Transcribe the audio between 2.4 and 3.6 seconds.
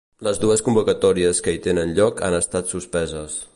estat suspeses.